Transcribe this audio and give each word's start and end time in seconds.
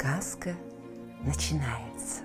Сказка 0.00 0.56
начинается. 1.20 2.22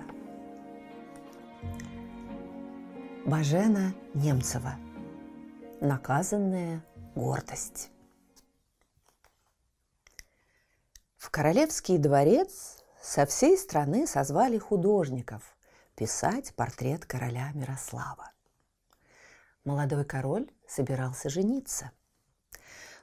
Бажена 3.26 3.92
Немцева. 4.14 4.76
Наказанная 5.82 6.82
гордость. 7.14 7.90
В 11.18 11.28
королевский 11.28 11.98
дворец 11.98 12.82
со 13.02 13.26
всей 13.26 13.58
страны 13.58 14.06
созвали 14.06 14.56
художников 14.56 15.54
писать 15.96 16.54
портрет 16.54 17.04
короля 17.04 17.50
Мирослава. 17.52 18.32
Молодой 19.64 20.06
король 20.06 20.50
собирался 20.66 21.28
жениться– 21.28 21.90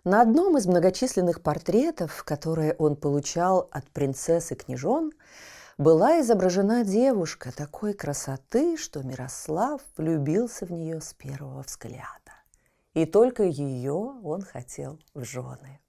на 0.04 0.22
одном 0.22 0.58
из 0.58 0.68
многочисленных 0.68 1.42
портретов, 1.42 2.24
которые 2.24 2.74
он 2.74 2.96
получал 2.96 3.70
от 3.72 3.90
принцесс 3.90 4.52
и 4.52 4.56
княжон, 4.56 5.14
была 5.78 6.20
изображена 6.22 6.84
девушка 6.84 7.52
такой 7.56 7.94
красоты, 7.94 8.78
что 8.78 9.02
Мирослав 9.02 9.82
влюбился 9.98 10.66
в 10.66 10.72
нее 10.72 11.02
с 11.02 11.14
первого 11.14 11.64
взгляда. 11.64 12.10
И 12.94 13.06
только 13.06 13.44
ее 13.44 13.94
он 13.94 14.42
хотел 14.42 15.00
в 15.14 15.24
жены. 15.24 15.80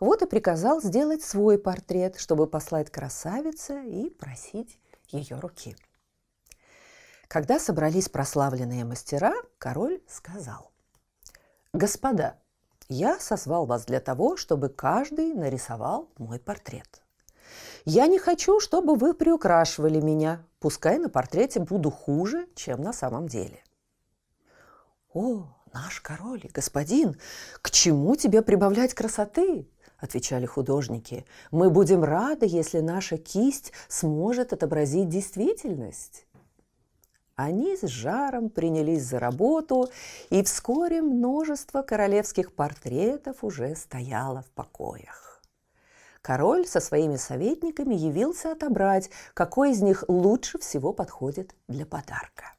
Вот 0.00 0.22
и 0.22 0.26
приказал 0.26 0.80
сделать 0.80 1.22
свой 1.22 1.58
портрет, 1.58 2.18
чтобы 2.18 2.46
послать 2.46 2.90
красавице 2.90 3.84
и 3.84 4.10
просить 4.10 4.78
ее 5.08 5.38
руки. 5.38 5.76
Когда 7.28 7.58
собрались 7.58 8.08
прославленные 8.08 8.84
мастера, 8.84 9.34
король 9.58 10.00
сказал, 10.08 10.72
«Господа, 11.72 12.38
я 12.88 13.18
созвал 13.18 13.66
вас 13.66 13.84
для 13.84 14.00
того, 14.00 14.36
чтобы 14.36 14.68
каждый 14.68 15.34
нарисовал 15.34 16.10
мой 16.18 16.38
портрет. 16.38 17.02
Я 17.84 18.06
не 18.06 18.18
хочу, 18.18 18.60
чтобы 18.60 18.96
вы 18.96 19.14
приукрашивали 19.14 20.00
меня, 20.00 20.44
пускай 20.60 20.98
на 20.98 21.08
портрете 21.08 21.60
буду 21.60 21.90
хуже, 21.90 22.46
чем 22.54 22.82
на 22.82 22.92
самом 22.92 23.28
деле. 23.28 23.62
О, 25.14 25.46
наш 25.72 26.00
король 26.00 26.42
и 26.44 26.48
господин, 26.48 27.18
к 27.62 27.70
чему 27.70 28.16
тебе 28.16 28.42
прибавлять 28.42 28.94
красоты? 28.94 29.68
отвечали 29.98 30.46
художники. 30.46 31.26
Мы 31.50 31.70
будем 31.70 32.04
рады, 32.04 32.46
если 32.46 32.78
наша 32.78 33.18
кисть 33.18 33.72
сможет 33.88 34.52
отобразить 34.52 35.08
действительность. 35.08 36.26
Они 37.38 37.76
с 37.76 37.82
жаром 37.82 38.50
принялись 38.50 39.04
за 39.04 39.20
работу, 39.20 39.88
и 40.28 40.42
вскоре 40.42 41.02
множество 41.02 41.82
королевских 41.82 42.52
портретов 42.52 43.44
уже 43.44 43.76
стояло 43.76 44.42
в 44.42 44.50
покоях. 44.50 45.40
Король 46.20 46.66
со 46.66 46.80
своими 46.80 47.14
советниками 47.14 47.94
явился 47.94 48.50
отобрать, 48.50 49.10
какой 49.34 49.70
из 49.70 49.80
них 49.80 50.02
лучше 50.08 50.58
всего 50.58 50.92
подходит 50.92 51.54
для 51.68 51.86
подарка. 51.86 52.56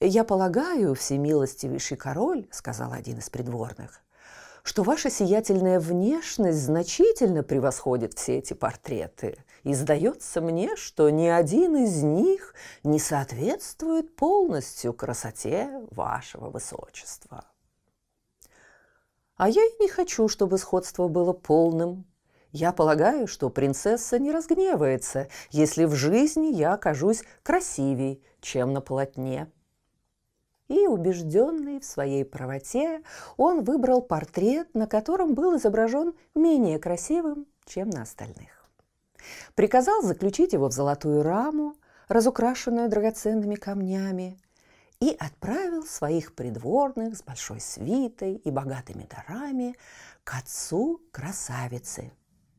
«Я 0.00 0.24
полагаю, 0.24 0.94
всемилостивейший 0.94 1.98
король,— 1.98 2.48
сказал 2.50 2.94
один 2.94 3.18
из 3.18 3.28
придворных, 3.28 4.00
что 4.62 4.82
ваша 4.82 5.10
сиятельная 5.10 5.80
внешность 5.80 6.62
значительно 6.62 7.42
превосходит 7.42 8.14
все 8.14 8.38
эти 8.38 8.54
портреты. 8.54 9.36
И 9.66 9.74
сдается 9.74 10.40
мне, 10.40 10.76
что 10.76 11.10
ни 11.10 11.26
один 11.26 11.74
из 11.74 12.00
них 12.00 12.54
не 12.84 13.00
соответствует 13.00 14.14
полностью 14.14 14.92
красоте 14.92 15.82
вашего 15.90 16.50
высочества. 16.50 17.44
А 19.34 19.48
я 19.48 19.64
и 19.64 19.82
не 19.82 19.88
хочу, 19.88 20.28
чтобы 20.28 20.58
сходство 20.58 21.08
было 21.08 21.32
полным. 21.32 22.04
Я 22.52 22.70
полагаю, 22.70 23.26
что 23.26 23.50
принцесса 23.50 24.20
не 24.20 24.30
разгневается, 24.30 25.26
если 25.50 25.84
в 25.84 25.96
жизни 25.96 26.52
я 26.52 26.74
окажусь 26.74 27.24
красивей, 27.42 28.22
чем 28.40 28.72
на 28.72 28.80
полотне 28.80 29.50
и, 30.68 30.86
убежденный 30.86 31.80
в 31.80 31.84
своей 31.84 32.24
правоте, 32.24 33.02
он 33.36 33.64
выбрал 33.64 34.00
портрет, 34.00 34.72
на 34.74 34.86
котором 34.86 35.34
был 35.34 35.56
изображен 35.56 36.14
менее 36.36 36.78
красивым, 36.78 37.46
чем 37.66 37.90
на 37.90 38.02
остальных. 38.02 38.55
Приказал 39.54 40.02
заключить 40.02 40.52
его 40.52 40.68
в 40.68 40.72
золотую 40.72 41.22
раму, 41.22 41.76
разукрашенную 42.08 42.88
драгоценными 42.88 43.54
камнями, 43.54 44.38
и 45.00 45.14
отправил 45.18 45.84
своих 45.84 46.34
придворных 46.34 47.16
с 47.16 47.22
большой 47.22 47.60
свитой 47.60 48.36
и 48.36 48.50
богатыми 48.50 49.06
дарами 49.08 49.76
к 50.24 50.34
отцу 50.38 51.02
красавицы 51.12 52.12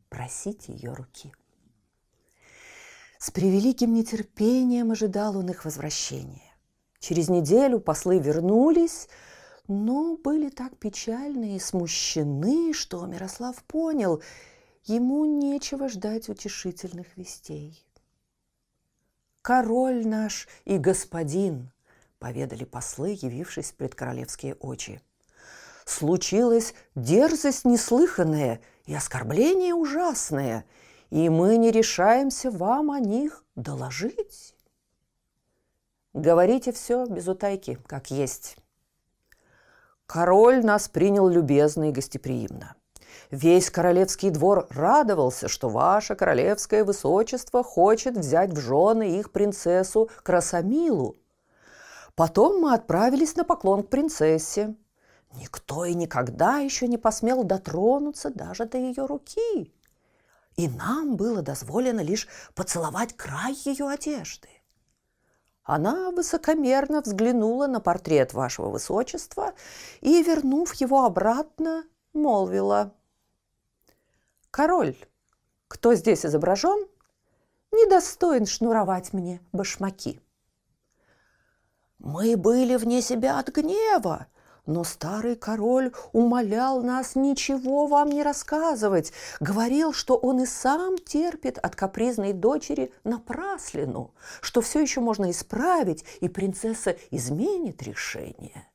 просить 0.10 0.68
ее 0.68 0.94
руки. 0.94 1.34
С 3.20 3.32
превеликим 3.32 3.94
нетерпением 3.94 4.92
ожидал 4.92 5.38
он 5.38 5.50
их 5.50 5.66
возвращения. 5.66 6.54
Через 7.00 7.30
неделю 7.30 7.80
послы 7.80 8.20
вернулись, 8.20 9.10
но 9.68 10.18
были 10.18 10.50
так 10.50 10.78
печальны 10.78 11.56
и 11.56 11.60
смущены, 11.60 12.74
что 12.74 13.06
Мирослав 13.06 13.56
понял, 13.64 14.22
ему 14.88 15.26
нечего 15.26 15.90
ждать 15.90 16.30
утешительных 16.30 17.18
вестей. 17.18 17.86
«Король 19.42 20.06
наш 20.08 20.48
и 20.66 20.78
господин»,— 20.78 21.72
поведали 22.20 22.64
послы, 22.64 23.18
явившись 23.22 23.72
пред 23.72 23.96
королевские 23.96 24.56
очи. 24.56 25.02
«Случилась 25.86 26.74
дерзость 26.96 27.64
неслыханная 27.64 28.62
и 28.86 28.94
оскорбление 28.94 29.74
ужасное, 29.74 30.66
и 31.10 31.30
мы 31.30 31.58
не 31.58 31.72
решаемся 31.72 32.52
вам 32.52 32.92
о 32.92 33.00
них 33.00 33.46
доложить». 33.56 34.54
Говорите 36.14 36.72
все 36.72 37.06
без 37.06 37.28
утайки, 37.28 37.78
как 37.86 38.10
есть. 38.10 38.58
Король 40.08 40.66
нас 40.66 40.90
принял 40.90 41.28
любезно 41.28 41.90
и 41.90 41.92
гостеприимно. 41.92 42.77
Весь 43.30 43.70
королевский 43.70 44.30
двор 44.30 44.68
радовался, 44.70 45.50
что 45.50 45.68
ваше 45.68 46.16
королевское 46.16 46.86
высочество 46.86 47.62
хочет 47.64 48.16
взять 48.16 48.54
в 48.54 48.60
жены 48.60 49.20
их 49.20 49.32
принцессу 49.32 50.10
Красомилу. 50.24 51.18
Потом 52.16 52.62
мы 52.62 52.74
отправились 52.74 53.36
на 53.36 53.44
поклон 53.44 53.84
к 53.84 53.90
принцессе. 53.90 54.76
Никто 55.36 55.84
и 55.84 55.94
никогда 55.94 56.60
еще 56.60 56.88
не 56.88 56.98
посмел 56.98 57.44
дотронуться 57.44 58.30
даже 58.30 58.66
до 58.66 58.78
ее 58.78 59.06
руки. 59.06 59.74
И 60.56 60.70
нам 60.70 61.18
было 61.18 61.42
дозволено 61.42 62.00
лишь 62.00 62.28
поцеловать 62.56 63.16
край 63.16 63.56
ее 63.66 63.90
одежды. 63.90 64.48
Она 65.64 66.12
высокомерно 66.12 67.02
взглянула 67.02 67.68
на 67.68 67.82
портрет 67.82 68.34
вашего 68.34 68.70
высочества 68.70 69.54
и, 70.00 70.24
вернув 70.24 70.74
его 70.76 71.04
обратно, 71.04 71.84
молвила. 72.14 72.94
«Король, 74.58 74.96
кто 75.68 75.94
здесь 75.94 76.26
изображен, 76.26 76.88
недостоин 77.72 78.48
шнуровать 78.48 79.14
мне 79.14 79.40
башмаки». 79.52 80.20
«Мы 82.00 82.36
были 82.36 82.76
вне 82.76 83.04
себя 83.04 83.38
от 83.38 83.50
гнева», 83.50 84.26
но 84.66 84.84
старый 84.84 85.36
король 85.36 85.94
умолял 86.12 86.82
нас 86.82 87.14
ничего 87.14 87.86
вам 87.86 88.10
не 88.10 88.24
рассказывать, 88.24 89.14
говорил, 89.40 89.94
что 89.94 90.18
он 90.18 90.42
и 90.42 90.48
сам 90.48 90.98
терпит 90.98 91.60
от 91.60 91.76
капризной 91.76 92.34
дочери 92.34 92.92
напраслину, 93.04 94.16
что 94.42 94.62
все 94.62 94.80
еще 94.80 95.02
можно 95.02 95.30
исправить, 95.30 96.04
и 96.20 96.30
принцесса 96.30 96.98
изменит 97.12 97.84
решение. 97.84 98.68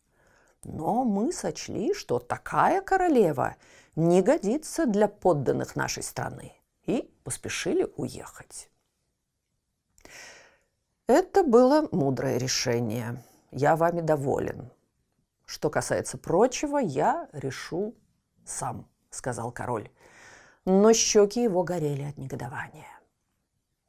Но 0.62 1.02
мы 1.02 1.32
сочли, 1.32 1.92
что 1.92 2.20
такая 2.20 2.82
королева 2.82 3.56
не 3.96 4.22
годится 4.22 4.86
для 4.86 5.08
подданных 5.08 5.76
нашей 5.76 6.02
страны, 6.02 6.52
и 6.84 7.12
поспешили 7.24 7.90
уехать. 7.96 8.70
Это 11.06 11.42
было 11.42 11.88
мудрое 11.92 12.38
решение. 12.38 13.22
Я 13.50 13.76
вами 13.76 14.00
доволен. 14.00 14.70
Что 15.44 15.68
касается 15.68 16.16
прочего, 16.16 16.78
я 16.78 17.28
решу 17.32 17.94
сам, 18.44 18.88
сказал 19.10 19.52
король. 19.52 19.90
но 20.64 20.92
щеки 20.92 21.42
его 21.42 21.64
горели 21.64 22.02
от 22.02 22.18
негодования. 22.18 22.86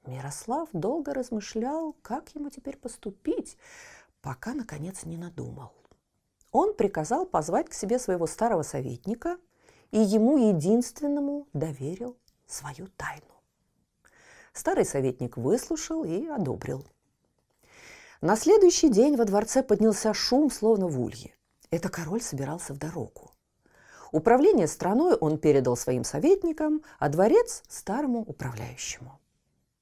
Мирослав 0.06 0.68
долго 0.74 1.14
размышлял, 1.14 1.94
как 2.02 2.30
ему 2.36 2.50
теперь 2.50 2.78
поступить, 2.78 3.58
пока, 4.22 4.54
наконец, 4.54 5.04
не 5.06 5.16
надумал. 5.16 5.72
Он 6.52 6.74
приказал 6.74 7.26
позвать 7.26 7.70
к 7.70 7.74
себе 7.74 8.00
своего 8.00 8.26
старого 8.28 8.64
советника 8.64 9.38
и 9.94 10.00
ему 10.00 10.38
единственному 10.38 11.48
доверил 11.54 12.18
свою 12.48 12.88
тайну. 12.98 13.36
Старый 14.52 14.86
советник 14.86 15.38
выслушал 15.38 16.04
и 16.04 16.26
одобрил. 16.26 16.84
На 18.20 18.36
следующий 18.36 18.90
день 18.90 19.16
во 19.16 19.26
дворце 19.26 19.62
поднялся 19.62 20.16
шум, 20.16 20.50
словно 20.50 20.88
в 20.88 21.00
улье. 21.00 21.36
Это 21.70 21.90
король 21.90 22.22
собирался 22.22 22.74
в 22.74 22.80
дорогу. 22.80 23.30
Управление 24.12 24.66
страной 24.66 25.14
он 25.14 25.38
передал 25.38 25.78
своим 25.78 26.04
советникам, 26.04 26.82
а 26.98 27.10
дворец– 27.10 27.62
старому 27.70 28.22
управляющему. 28.22 29.20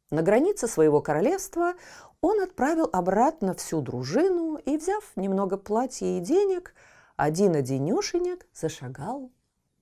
На 0.09 0.23
границе 0.23 0.67
своего 0.67 0.99
королевства 0.99 1.75
он 2.19 2.41
отправил 2.41 2.89
обратно 2.91 3.53
всю 3.53 3.79
дружину 3.79 4.57
и, 4.57 4.75
взяв 4.75 5.03
немного 5.15 5.55
платья 5.55 6.17
и 6.17 6.19
денег, 6.19 6.73
один-одинешенек 7.15 8.45
зашагал 8.53 9.31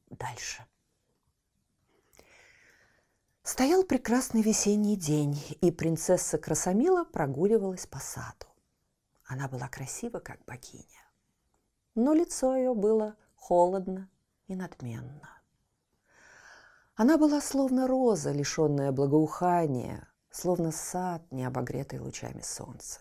дальше. 0.09 0.65
Стоял 3.43 3.83
прекрасный 3.83 4.41
весенний 4.41 4.95
день, 4.95 5.41
и 5.61 5.71
принцесса 5.71 6.37
Красомила 6.37 7.03
прогуливалась 7.03 7.87
по 7.87 7.99
саду. 7.99 8.45
Она 9.25 9.47
была 9.47 9.67
красива, 9.67 10.19
как 10.19 10.43
богиня. 10.45 11.03
Но 11.95 12.13
лицо 12.13 12.55
ее 12.55 12.73
было 12.73 13.15
холодно 13.35 14.09
и 14.47 14.55
надменно. 14.55 15.29
Она 16.95 17.17
была 17.17 17.41
словно 17.41 17.87
роза, 17.87 18.31
лишенная 18.31 18.91
благоухания, 18.91 20.07
словно 20.29 20.71
сад, 20.71 21.23
не 21.31 21.45
обогретый 21.45 21.99
лучами 21.99 22.41
солнца. 22.41 22.99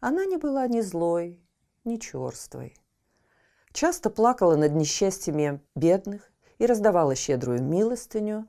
Она 0.00 0.24
не 0.26 0.36
была 0.36 0.66
ни 0.68 0.80
злой, 0.80 1.44
ни 1.84 1.96
черствой. 1.96 2.76
Часто 3.74 4.08
плакала 4.08 4.54
над 4.54 4.72
несчастьями 4.72 5.60
бедных 5.74 6.30
и 6.58 6.66
раздавала 6.66 7.16
щедрую 7.16 7.60
милостыню, 7.60 8.46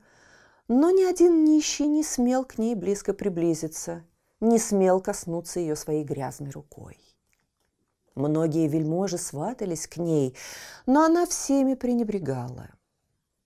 но 0.68 0.92
ни 0.92 1.02
один 1.02 1.44
нищий 1.44 1.88
не 1.88 2.04
смел 2.04 2.44
к 2.44 2.58
ней 2.58 2.76
близко 2.76 3.12
приблизиться, 3.12 4.04
не 4.38 4.60
смел 4.60 5.00
коснуться 5.00 5.58
ее 5.58 5.74
своей 5.74 6.04
грязной 6.04 6.50
рукой. 6.50 6.96
Многие 8.14 8.68
вельможи 8.68 9.18
сватались 9.18 9.88
к 9.88 9.96
ней, 9.96 10.36
но 10.86 11.02
она 11.02 11.26
всеми 11.26 11.74
пренебрегала. 11.74 12.68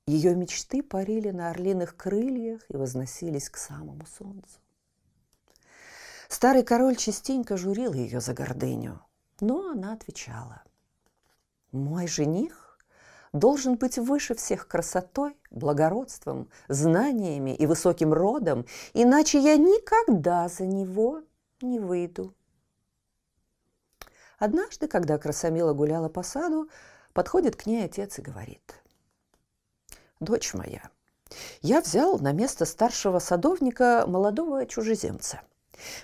Ее 0.06 0.36
мечты 0.36 0.82
парили 0.82 1.30
на 1.30 1.48
орлиных 1.48 1.96
крыльях 1.96 2.60
и 2.68 2.76
возносились 2.76 3.48
к 3.48 3.56
самому 3.56 4.04
солнцу. 4.18 4.60
Старый 6.28 6.62
король 6.62 6.96
частенько 6.96 7.56
журил 7.56 7.94
ее 7.94 8.20
за 8.20 8.34
гордыню, 8.34 9.00
но 9.40 9.70
она 9.70 9.94
отвечала. 9.94 10.62
«Мой 11.72 12.06
жених 12.06 12.78
должен 13.32 13.76
быть 13.76 13.98
выше 13.98 14.34
всех 14.34 14.66
красотой, 14.66 15.36
благородством, 15.50 16.48
знаниями 16.68 17.54
и 17.54 17.66
высоким 17.66 18.12
родом, 18.12 18.66
иначе 18.92 19.38
я 19.38 19.56
никогда 19.56 20.48
за 20.48 20.64
него 20.64 21.22
не 21.60 21.78
выйду». 21.78 22.34
Однажды, 24.38 24.88
когда 24.88 25.18
Красомила 25.18 25.74
гуляла 25.74 26.08
по 26.08 26.22
саду, 26.22 26.68
подходит 27.12 27.56
к 27.56 27.66
ней 27.66 27.84
отец 27.84 28.18
и 28.18 28.22
говорит– 28.22 28.74
дочь 30.20 30.54
моя, 30.54 30.90
я 31.62 31.80
взял 31.80 32.18
на 32.18 32.32
место 32.32 32.64
старшего 32.64 33.18
садовника 33.18 34.04
молодого 34.06 34.66
чужеземца. 34.66 35.40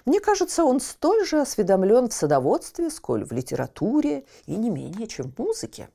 Мне 0.05 0.21
кажется, 0.21 0.65
он 0.65 0.81
столь 0.81 1.27
же 1.27 1.41
осведомлен 1.41 2.09
в 2.09 2.13
садоводстве, 2.13 2.91
сколь 2.91 3.25
в 3.25 3.33
литературе 3.33 4.25
и 4.47 4.57
не 4.57 4.71
менее, 4.71 5.07
чем 5.07 5.31
в 5.33 5.39
музыке. 5.39 5.89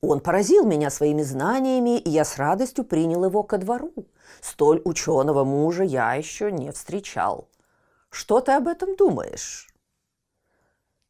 Он 0.00 0.20
поразил 0.20 0.66
меня 0.66 0.90
своими 0.90 1.22
знаниями, 1.22 1.98
и 1.98 2.10
я 2.10 2.24
с 2.24 2.36
радостью 2.36 2.84
принял 2.84 3.24
его 3.24 3.44
ко 3.44 3.58
двору. 3.58 3.92
Столь 4.40 4.82
ученого 4.84 5.44
мужа 5.44 5.84
я 5.84 6.14
еще 6.14 6.50
не 6.50 6.72
встречал. 6.72 7.48
Что 8.10 8.40
ты 8.40 8.52
об 8.52 8.66
этом 8.66 8.96
думаешь? 8.96 9.68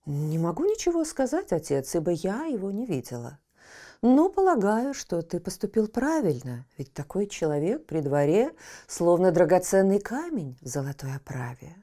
Не 0.05 0.39
могу 0.39 0.65
ничего 0.65 1.05
сказать, 1.05 1.53
отец, 1.53 1.95
ибо 1.95 2.11
я 2.11 2.45
его 2.45 2.71
не 2.71 2.85
видела. 2.85 3.39
Но 4.03 4.29
полагаю, 4.29 4.95
что 4.95 5.23
ты 5.23 5.39
поступил 5.39 5.87
правильно, 5.87 6.67
ведь 6.77 6.93
такой 6.93 7.29
человек 7.29 7.87
при 7.87 8.01
дворе 8.01 8.53
словно 8.89 9.31
драгоценный 9.31 10.01
камень 10.01 10.59
в 10.61 10.67
золотой 10.67 11.15
оправе. 11.15 11.77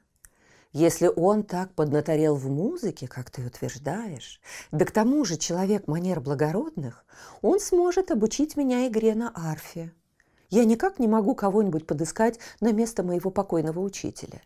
Если 0.72 1.10
он 1.16 1.42
так 1.42 1.74
поднаторел 1.74 2.36
в 2.36 2.48
музыке, 2.48 3.08
как 3.08 3.30
ты 3.30 3.44
утверждаешь, 3.44 4.40
да 4.70 4.84
к 4.84 4.92
тому 4.92 5.24
же 5.24 5.38
человек 5.38 5.88
манер 5.88 6.20
благородных, 6.20 7.06
он 7.40 7.58
сможет 7.58 8.10
обучить 8.10 8.54
меня 8.54 8.86
игре 8.86 9.14
на 9.14 9.32
арфе. 9.34 9.90
Я 10.50 10.66
никак 10.66 10.98
не 10.98 11.08
могу 11.08 11.34
кого-нибудь 11.34 11.86
подыскать 11.86 12.38
на 12.60 12.70
место 12.72 13.02
моего 13.02 13.30
покойного 13.30 13.80
учителя. 13.80 14.42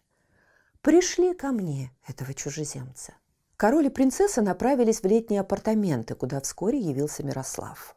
Пришли 0.81 1.35
ко 1.35 1.51
мне 1.51 1.91
этого 2.07 2.33
чужеземца. 2.35 3.15
Король 3.57 3.87
и 3.87 3.91
принцесса 3.91 4.43
направились 4.43 5.01
в 5.01 5.07
летние 5.07 5.41
апартаменты, 5.41 6.15
куда 6.15 6.41
вскоре 6.41 6.79
явился 6.79 7.23
Мирослав. 7.23 7.97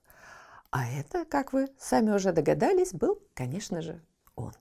А 0.69 0.87
это, 0.87 1.25
как 1.25 1.53
вы 1.53 1.69
сами 1.79 2.11
уже 2.11 2.31
догадались, 2.31 2.93
был, 2.93 3.19
конечно 3.33 3.81
же, 3.81 4.01
он. 4.35 4.53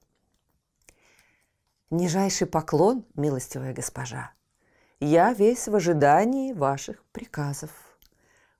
Нижайший 1.90 2.46
поклон, 2.46 3.04
милостивая 3.14 3.74
госпожа. 3.74 4.32
Я 4.98 5.34
весь 5.34 5.68
в 5.68 5.74
ожидании 5.76 6.52
ваших 6.52 7.04
приказов, 7.12 7.70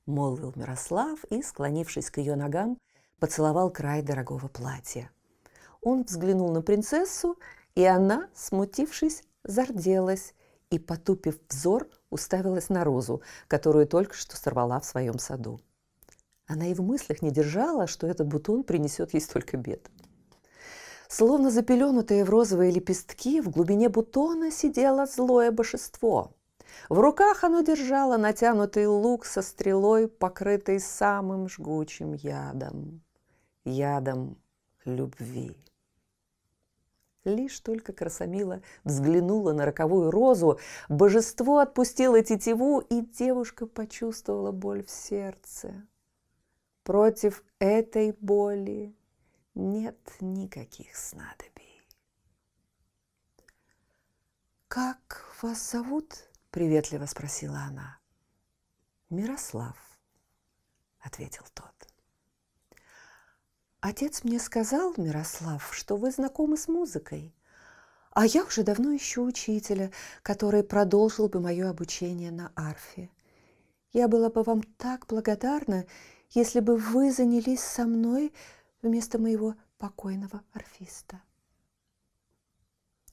молвил 0.05 0.53
Мирослав 0.56 1.25
и, 1.31 1.43
склонившись 1.43 2.11
к 2.11 2.19
ее 2.19 2.37
ногам, 2.37 2.79
поцеловал 3.19 3.71
край 3.71 4.03
дорогого 4.03 4.49
платья. 4.49 5.11
Он 5.81 6.03
взглянул 6.05 6.53
на 6.53 6.61
принцессу, 6.61 7.39
и 7.75 7.85
она, 7.85 8.29
смутившись, 8.35 9.23
зарделась 9.44 10.35
и, 10.71 10.79
потупив 10.79 11.39
взор, 11.49 11.89
уставилась 12.17 12.69
на 12.70 12.82
розу, 12.82 13.23
которую 13.46 13.87
только 13.87 14.15
что 14.15 14.37
сорвала 14.37 14.81
в 14.81 14.85
своем 14.85 15.19
саду. 15.19 15.61
Она 16.49 16.67
и 16.67 16.75
в 16.75 16.81
мыслях 16.81 17.23
не 17.23 17.31
держала, 17.31 17.87
что 17.87 18.06
этот 18.06 18.27
бутон 18.27 18.65
принесет 18.65 19.15
ей 19.15 19.20
столько 19.20 19.56
бед. 19.56 19.91
Словно 21.08 21.51
запеленутые 21.51 22.25
в 22.25 22.31
розовые 22.31 22.73
лепестки, 22.73 23.41
в 23.41 23.51
глубине 23.51 23.89
бутона 23.89 24.51
сидело 24.51 25.06
злое 25.06 25.51
божество. 25.51 26.32
В 26.89 26.99
руках 26.99 27.44
оно 27.44 27.61
держало 27.61 28.17
натянутый 28.17 28.87
лук 28.87 29.27
со 29.27 29.43
стрелой, 29.43 30.08
покрытой 30.08 30.81
самым 30.81 31.49
жгучим 31.49 32.15
ядом. 32.15 33.03
Ядом 33.65 34.39
любви. 34.85 35.56
Лишь 37.27 37.59
только 37.59 37.93
Красомила 37.93 38.63
взглянула 38.85 39.53
на 39.53 39.67
роковую 39.67 40.13
розу, 40.13 40.61
божество 40.89 41.59
отпустило 41.59 42.23
тетиву, 42.23 42.79
и 42.79 43.01
девушка 43.01 43.67
почувствовала 43.67 44.53
боль 44.53 44.85
в 44.85 44.91
сердце. 44.91 45.89
Против 46.85 47.43
этой 47.59 48.13
боли 48.21 48.95
нет 49.56 49.99
никаких 50.21 50.95
снадобий. 50.95 51.85
«Как 54.69 55.25
вас 55.43 55.73
зовут?»– 55.73 56.29
приветливо 56.53 57.06
спросила 57.06 57.59
она. 57.59 57.99
«Мирослав»,– 59.11 59.77
ответил 61.01 61.43
тот. 61.55 61.95
Отец 63.88 64.24
мне 64.24 64.40
сказал, 64.40 64.94
Мирослав, 64.96 65.72
что 65.72 65.94
вы 65.94 66.10
знакомы 66.10 66.56
с 66.56 66.66
музыкой. 66.66 67.32
А 68.10 68.26
я 68.26 68.43
уже 68.43 68.64
давно 68.64 68.96
ищу 68.96 69.24
учителя, 69.24 69.93
который 70.24 70.64
продолжил 70.64 71.28
бы 71.28 71.38
мое 71.38 71.70
обучение 71.70 72.32
на 72.32 72.50
арфе. 72.56 73.10
Я 73.93 74.08
была 74.08 74.28
бы 74.28 74.43
вам 74.43 74.64
так 74.76 75.06
благодарна, 75.06 75.86
если 76.31 76.58
бы 76.58 76.76
вы 76.76 77.12
занялись 77.12 77.60
со 77.60 77.84
мной 77.84 78.32
вместо 78.82 79.20
моего 79.20 79.55
покойного 79.78 80.43
арфиста. 80.52 81.22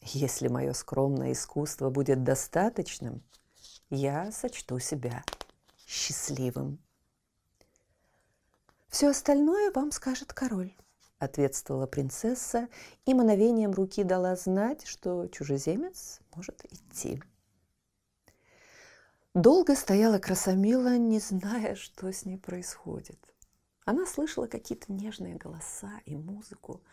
Если 0.01 0.47
мое 0.47 0.73
скромное 0.73 1.33
искусство 1.33 1.91
будет 1.91 2.23
достаточным, 2.23 3.21
я 3.91 4.31
сочту 4.31 4.79
себя 4.79 5.23
счастливым. 5.85 6.79
Все 8.93 9.09
остальное 9.09 9.71
вам 9.71 9.91
скажет 9.91 10.33
король, 10.33 10.71
ответствовала 11.17 11.87
принцесса 11.87 12.69
и 13.07 13.15
мановением 13.15 13.71
руки 13.71 14.03
дала 14.03 14.35
знать, 14.35 14.85
что 14.85 15.25
чужеземец 15.29 16.19
может 16.35 16.63
идти. 16.65 17.19
Долго 19.33 19.73
стояла 19.75 20.19
Красомила, 20.19 20.95
не 20.95 21.17
зная, 21.17 21.73
что 21.73 22.13
с 22.13 22.23
ней 22.23 22.37
происходит. 22.37 23.17
Она 23.83 24.05
слышала 24.05 24.45
какие-то 24.45 24.93
нежные 24.93 25.37
голоса 25.37 25.99
и 26.05 26.15
музыку. 26.15 26.83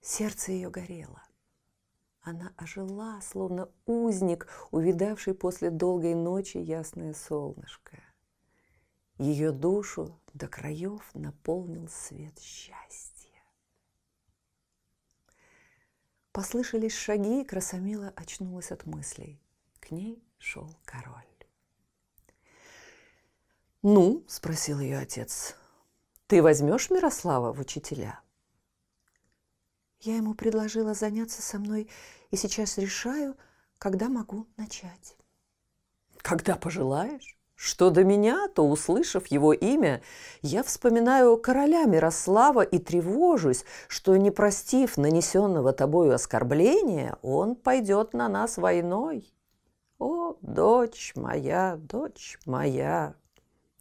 Сердце 0.00 0.52
ее 0.52 0.70
горело. 0.70 1.22
Она 2.22 2.54
ожила, 2.56 3.20
словно 3.20 3.68
узник, 3.84 4.48
увидавший 4.70 5.34
после 5.34 5.68
долгой 5.68 6.14
ночи 6.14 6.56
ясное 6.56 7.12
солнышко. 7.12 7.98
Ее 9.22 9.52
душу 9.52 10.20
до 10.34 10.48
краев 10.48 11.00
наполнил 11.14 11.88
свет 11.88 12.36
счастья. 12.40 13.40
Послышались 16.32 16.96
шаги, 16.96 17.42
и 17.42 17.44
Красомила 17.44 18.12
очнулась 18.16 18.72
от 18.72 18.84
мыслей. 18.84 19.40
К 19.78 19.92
ней 19.92 20.20
шел 20.38 20.74
король. 20.84 21.14
«Ну?»– 23.82 24.24
спросил 24.26 24.80
ее 24.80 24.98
отец. 24.98 25.54
«Ты 26.26 26.42
возьмешь 26.42 26.90
Мирослава 26.90 27.52
в 27.52 27.60
учителя?» 27.60 28.20
Я 30.00 30.16
ему 30.16 30.34
предложила 30.34 30.94
заняться 30.94 31.42
со 31.42 31.60
мной, 31.60 31.88
и 32.32 32.36
сейчас 32.36 32.76
решаю, 32.76 33.36
когда 33.78 34.08
могу 34.08 34.48
начать. 34.56 35.16
«Когда 36.22 36.56
пожелаешь?» 36.56 37.38
Что 37.64 37.90
до 37.90 38.02
меня, 38.02 38.48
то, 38.48 38.68
услышав 38.68 39.28
его 39.28 39.52
имя, 39.52 40.02
я 40.40 40.64
вспоминаю 40.64 41.36
короля 41.38 41.84
Мирослава 41.84 42.62
и 42.62 42.80
тревожусь, 42.80 43.64
что, 43.86 44.16
не 44.16 44.32
простив 44.32 44.96
нанесенного 44.96 45.72
тобою 45.72 46.12
оскорбления, 46.12 47.16
он 47.22 47.54
пойдет 47.54 48.14
на 48.14 48.28
нас 48.28 48.56
войной. 48.56 49.32
О, 50.00 50.34
дочь 50.40 51.12
моя, 51.14 51.76
дочь 51.76 52.36
моя, 52.46 53.14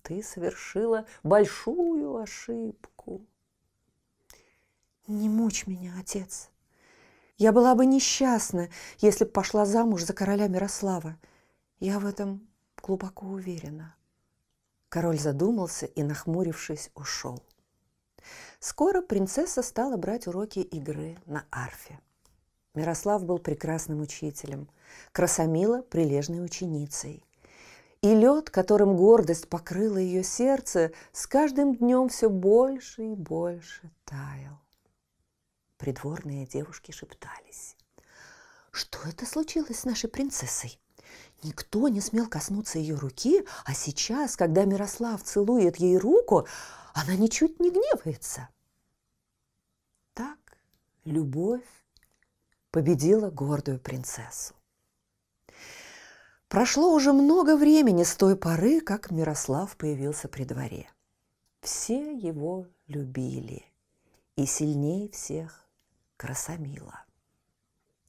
ты 0.03 0.21
совершила 0.21 1.07
большую 1.23 2.17
ошибку. 2.17 3.25
Не 5.07 5.27
мучь 5.27 5.65
меня, 5.65 5.93
отец. 5.99 6.51
Я 7.39 7.51
была 7.51 7.73
бы 7.73 7.87
несчастна, 7.87 8.69
если 8.99 9.23
бы 9.23 9.31
пошла 9.31 9.65
замуж 9.65 10.03
за 10.03 10.13
короля 10.13 10.47
Мирослава. 10.47 11.17
Я 11.79 11.97
в 11.97 12.05
этом 12.05 12.47
глубоко 12.81 13.25
уверена. 13.25 13.95
Король 14.89 15.19
задумался 15.19 15.85
и, 15.85 16.03
нахмурившись, 16.03 16.91
ушел. 16.95 17.41
Скоро 18.59 19.01
принцесса 19.01 19.63
стала 19.63 19.97
брать 19.97 20.27
уроки 20.27 20.59
игры 20.59 21.17
на 21.25 21.45
арфе. 21.51 21.99
Мирослав 22.73 23.25
был 23.25 23.39
прекрасным 23.39 24.01
учителем, 24.01 24.69
Красомила– 25.11 25.81
прилежной 25.89 26.43
ученицей. 26.43 27.25
И 28.01 28.15
лед, 28.15 28.49
которым 28.49 28.95
гордость 28.95 29.47
покрыла 29.47 29.97
ее 29.97 30.23
сердце, 30.23 30.91
с 31.11 31.27
каждым 31.27 31.75
днем 31.75 32.09
все 32.09 32.29
больше 32.29 33.11
и 33.11 33.15
больше 33.15 33.91
таял. 34.05 34.59
Придворные 35.77 36.47
девушки 36.47 36.91
шептались. 36.91 37.75
«Что 38.71 38.99
это 39.07 39.25
случилось 39.25 39.79
с 39.79 39.85
нашей 39.85 40.09
принцессой? 40.09 40.79
Никто 41.43 41.87
не 41.87 42.01
смел 42.01 42.27
коснуться 42.27 42.79
ее 42.79 42.95
руки, 42.95 43.45
а 43.65 43.73
сейчас, 43.73 44.35
когда 44.35 44.65
Мирослав 44.65 45.23
целует 45.23 45.77
ей 45.77 45.97
руку, 45.97 46.47
она 46.93 47.15
ничуть 47.15 47.59
не 47.59 47.71
гневается. 47.71 48.49
Так 50.13 50.37
любовь 51.05 51.65
победила 52.69 53.29
гордую 53.29 53.79
принцессу. 53.79 54.53
Прошло 56.47 56.93
уже 56.93 57.13
много 57.13 57.55
времени 57.55 58.03
с 58.03 58.15
той 58.15 58.35
поры, 58.35 58.81
как 58.81 59.09
Мирослав 59.09 59.77
появился 59.77 60.27
при 60.27 60.43
дворе. 60.43 60.89
Все 61.61 62.13
его 62.13 62.67
любили, 62.87 63.63
и 64.35 64.45
сильнее 64.45 65.09
всех 65.09 65.65
красомила, 66.17 67.05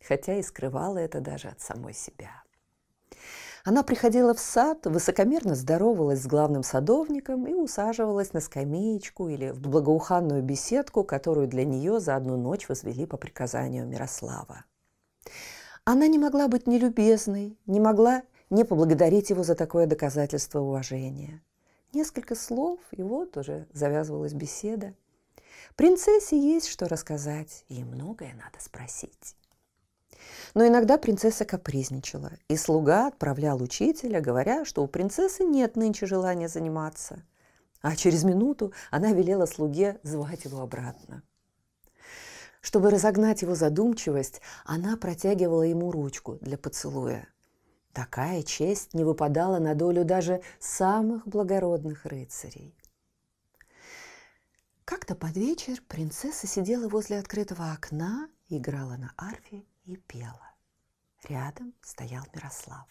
хотя 0.01 0.37
и 0.37 0.43
скрывала 0.43 0.99
это 0.99 1.21
даже 1.21 1.49
от 1.49 1.61
самой 1.61 1.95
себя. 1.95 2.42
Она 3.64 3.85
приходила 3.85 4.35
в 4.35 4.40
сад, 4.40 4.87
высокомерно 4.87 5.54
здоровалась 5.54 6.23
с 6.23 6.26
главным 6.26 6.64
садовником 6.64 7.47
и 7.47 7.54
усаживалась 7.54 8.33
на 8.33 8.40
скамеечку 8.40 9.28
или 9.28 9.50
в 9.50 9.61
благоуханную 9.61 10.42
беседку, 10.42 11.04
которую 11.04 11.47
для 11.47 11.64
нее 11.64 12.00
за 12.00 12.16
одну 12.16 12.37
ночь 12.37 12.69
возвели 12.69 13.07
по 13.07 13.16
приказанию 13.16 13.87
Мирослава. 13.87 14.64
Она 15.85 16.09
не 16.09 16.19
могла 16.19 16.49
быть 16.49 16.66
нелюбезной, 16.66 17.57
не 17.66 17.78
могла 17.78 18.23
не 18.50 18.64
поблагодарить 18.64 19.31
его 19.31 19.45
за 19.45 19.54
такое 19.54 19.87
доказательство 19.87 20.61
уважения. 20.61 21.40
Несколько 21.92 22.35
слов, 22.35 22.81
и 22.90 23.02
вот 23.02 23.37
уже 23.37 23.66
завязывалась 23.73 24.33
беседа. 24.33 24.95
Принцессе 25.76 26.38
есть 26.38 26.69
что 26.69 26.88
рассказать, 26.88 27.64
и 27.69 27.85
многое 27.85 28.35
надо 28.35 28.59
спросить. 28.59 29.37
Но 30.55 30.67
иногда 30.67 30.99
принцесса 30.99 31.45
капризничала, 31.45 32.33
и 32.49 32.57
слуга 32.57 33.07
отправлял 33.07 33.62
учителя, 33.62 34.21
говоря, 34.21 34.64
что 34.64 34.83
у 34.83 34.87
принцессы 34.87 35.45
нет 35.45 35.76
нынче 35.76 36.07
желания 36.07 36.49
заниматься. 36.49 37.23
А 37.81 37.97
через 37.97 38.23
минуту 38.23 38.73
она 38.91 39.12
велела 39.12 39.47
слуге 39.47 39.99
звать 40.02 40.45
его 40.45 40.61
обратно. 40.61 41.23
Чтобы 42.61 42.91
разогнать 42.91 43.43
его 43.43 43.55
задумчивость, 43.55 44.41
она 44.64 44.97
протягивала 44.97 45.62
ему 45.62 45.91
ручку 45.91 46.38
для 46.41 46.59
поцелуя. 46.59 47.26
Такая 47.93 48.43
честь 48.43 48.95
не 48.95 49.05
выпадала 49.05 49.59
на 49.59 49.75
долю 49.75 50.05
даже 50.05 50.43
самых 50.61 51.26
благородных 51.26 52.07
рыцарей. 52.07 52.76
Как-то 54.85 55.14
под 55.14 55.37
вечер 55.37 55.83
принцесса 55.88 56.47
сидела 56.47 56.88
возле 56.88 57.19
открытого 57.19 57.73
окна, 57.73 58.29
играла 58.49 58.97
на 58.97 59.12
арфе 59.17 59.64
и 59.85 59.97
пела. 59.97 60.55
Рядом 61.25 61.75
стоял 61.83 62.25
Мирослав. 62.35 62.89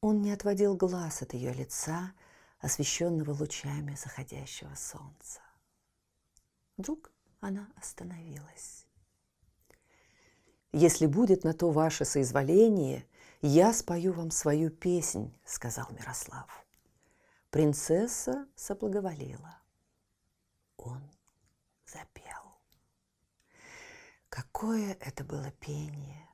Он 0.00 0.20
не 0.20 0.32
отводил 0.32 0.76
глаз 0.76 1.22
от 1.22 1.34
ее 1.34 1.52
лица, 1.52 2.12
освещенного 2.58 3.32
лучами 3.32 3.94
заходящего 3.94 4.74
солнца. 4.74 5.40
Вдруг 6.76 7.10
она 7.40 7.68
остановилась. 7.76 8.86
«Если 10.72 11.06
будет 11.06 11.44
на 11.44 11.52
то 11.52 11.70
ваше 11.70 12.04
соизволение, 12.04 13.06
я 13.42 13.72
спою 13.72 14.12
вам 14.12 14.30
свою 14.30 14.70
песнь»,— 14.70 15.34
сказал 15.44 15.86
Мирослав. 15.90 16.66
Принцесса 17.50 18.46
соблаговолила. 18.54 19.60
Он 20.76 21.02
запел. 21.84 22.21
Какое 24.32 24.96
это 25.00 25.24
было 25.24 25.50
пение! 25.60 26.26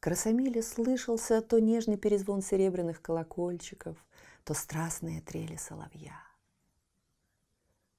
Красомиле 0.00 0.62
слышался 0.62 1.42
то 1.42 1.58
нежный 1.58 1.98
перезвон 1.98 2.40
серебряных 2.40 3.02
колокольчиков, 3.02 3.98
то 4.44 4.54
страстные 4.54 5.20
трели 5.20 5.56
соловья. 5.56 6.18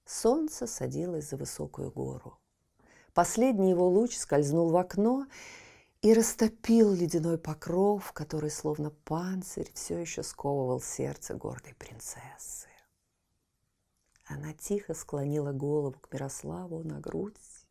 Солнце 0.04 0.66
садилось 0.66 1.30
за 1.30 1.38
высокую 1.38 1.92
гору. 1.92 2.40
Последний 3.14 3.70
его 3.70 3.88
луч 3.88 4.18
скользнул 4.18 4.72
в 4.72 4.78
окно 4.78 5.28
и 6.02 6.12
растопил 6.12 6.92
ледяной 6.92 7.38
покров, 7.38 8.14
который, 8.14 8.50
словно 8.50 8.90
панцирь, 8.90 9.72
все 9.76 10.00
еще 10.00 10.24
сковывал 10.24 10.82
сердце 10.82 11.36
гордой 11.36 11.76
принцессы. 11.76 12.68
Она 14.26 14.54
тихо 14.54 14.96
склонила 14.96 15.52
голову 15.52 16.00
к 16.00 16.12
Мирославу 16.12 16.84
на 16.84 17.00
грудь 17.00 17.65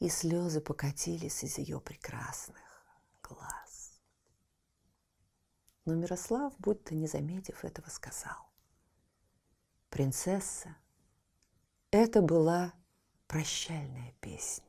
и 0.00 0.08
слезы 0.08 0.60
покатились 0.60 1.42
из 1.42 1.58
ее 1.58 1.80
прекрасных 1.80 2.62
глаз. 3.22 4.00
Но 5.84 5.94
Мирослав, 5.94 6.54
будто 6.58 6.94
не 6.94 7.06
заметив 7.06 7.64
этого, 7.64 7.88
сказал, 7.88 8.50
«Принцесса, 9.90 10.76
это 11.90 12.20
была 12.20 12.74
прощальная 13.26 14.12
песня. 14.20 14.64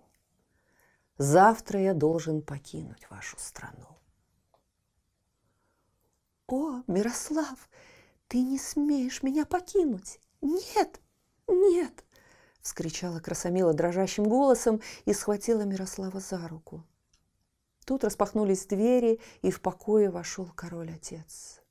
Завтра 1.18 1.82
я 1.82 1.94
должен 1.94 2.42
покинуть 2.42 3.10
вашу 3.10 3.38
страну». 3.38 3.98
«О, 6.48 6.82
Мирослав, 6.88 7.70
ты 8.28 8.42
не 8.42 8.58
смеешь 8.58 9.22
меня 9.22 9.46
покинуть! 9.46 10.20
Нет, 10.42 11.00
нет!»– 11.48 12.06
вскричала 12.62 13.20
Красомила 13.20 13.74
дрожащим 13.74 14.24
голосом 14.26 14.82
и 15.06 15.14
схватила 15.14 15.62
Мирослава 15.62 16.20
за 16.20 16.48
руку. 16.48 16.84
Тут 17.86 18.04
распахнулись 18.04 18.66
двери, 18.66 19.20
и 19.42 19.50
в 19.50 19.62
покое 19.62 20.10
вошел 20.10 20.46
король-отец. 20.56 21.62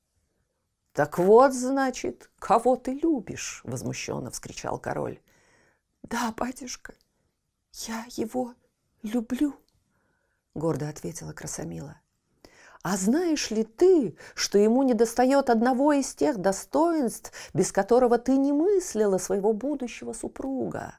«Так 0.92 1.18
вот, 1.18 1.54
значит, 1.54 2.28
кого 2.40 2.74
ты 2.74 2.92
любишь?»– 2.92 3.60
возмущенно 3.64 4.32
вскричал 4.32 4.78
король. 4.80 5.20
«Да, 6.02 6.34
батюшка, 6.36 6.94
я 7.86 8.04
его 8.16 8.54
люблю»,– 9.02 9.54
гордо 10.54 10.88
ответила 10.88 11.32
Красомила. 11.32 12.00
А 12.90 12.96
знаешь 12.96 13.50
ли 13.50 13.64
ты, 13.64 14.16
что 14.34 14.56
ему 14.56 14.82
недостает 14.82 15.50
одного 15.50 15.92
из 15.92 16.14
тех 16.14 16.38
достоинств, 16.38 17.32
без 17.52 17.70
которого 17.70 18.16
ты 18.16 18.38
не 18.38 18.50
мыслила 18.50 19.18
своего 19.18 19.52
будущего 19.52 20.14
супруга? 20.14 20.98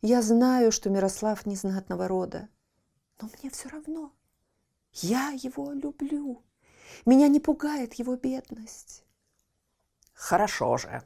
Я 0.00 0.22
знаю, 0.22 0.72
что 0.72 0.88
Мирослав 0.88 1.44
не 1.44 1.56
знатного 1.56 2.08
рода, 2.08 2.48
но 3.20 3.28
мне 3.38 3.50
все 3.50 3.68
равно. 3.68 4.12
Я 4.94 5.28
его 5.28 5.72
люблю. 5.72 6.42
Меня 7.04 7.28
не 7.28 7.38
пугает 7.38 7.92
его 7.92 8.16
бедность. 8.16 9.04
Хорошо 10.14 10.78
же. 10.78 11.02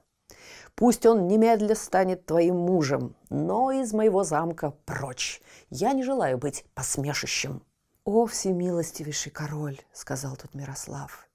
Пусть 0.77 1.07
он 1.07 1.27
немедля 1.27 1.75
станет 1.75 2.25
твоим 2.25 2.57
мужем, 2.57 3.17
но 3.31 3.73
из 3.73 3.93
моего 3.93 4.23
замка 4.23 4.77
прочь. 4.85 5.43
Я 5.71 5.93
не 5.93 6.05
желаю 6.05 6.39
быть 6.39 6.65
посмешищем. 6.77 7.65
«О, 8.11 8.25
всемилостивейший 8.25 9.31
король!»– 9.31 9.83
сказал 9.93 10.35
тут 10.35 10.55
Мирослав. 10.55 11.29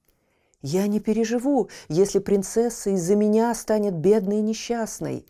«Я 0.63 0.87
не 0.87 0.99
переживу, 0.99 1.69
если 1.87 2.17
принцесса 2.17 2.89
из-за 2.89 3.15
меня 3.15 3.53
станет 3.53 3.93
бедной 3.93 4.39
и 4.39 4.41
несчастной. 4.41 5.27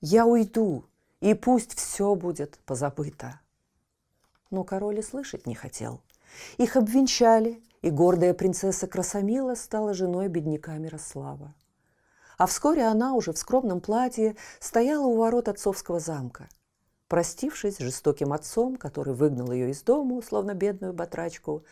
Я 0.00 0.24
уйду, 0.24 0.84
и 1.18 1.34
пусть 1.34 1.76
все 1.76 2.14
будет 2.14 2.60
позабыто». 2.64 3.40
Но 4.52 4.62
король 4.62 5.00
и 5.00 5.02
слышать 5.02 5.48
не 5.48 5.56
хотел. 5.56 6.00
Их 6.58 6.76
обвенчали, 6.76 7.60
и 7.82 7.90
гордая 7.90 8.32
принцесса 8.32 8.86
Красомила 8.86 9.56
стала 9.56 9.94
женой 9.94 10.28
бедняка 10.28 10.78
Мирослава. 10.78 11.56
А 12.36 12.46
вскоре 12.46 12.84
она 12.84 13.14
уже 13.14 13.32
в 13.32 13.38
скромном 13.38 13.80
платье 13.80 14.36
стояла 14.60 15.06
у 15.06 15.16
ворот 15.16 15.48
отцовского 15.48 15.98
замка. 15.98 16.48
Простившись 17.08 17.76
с 17.76 17.80
жестоким 17.80 18.34
отцом, 18.34 18.76
который 18.76 19.14
выгнал 19.14 19.50
ее 19.50 19.70
из 19.70 19.82
дома, 19.82 20.20
словно 20.22 20.54
бедную 20.54 20.92
батрачку, 20.92 21.64